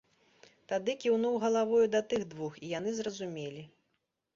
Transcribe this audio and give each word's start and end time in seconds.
Тады 0.73 0.95
кіўнуў 1.03 1.39
галавою 1.45 1.85
да 1.97 2.03
тых 2.15 2.27
двух, 2.35 2.53
і 2.67 2.77
яны 2.77 2.89
зразумелі. 3.01 3.73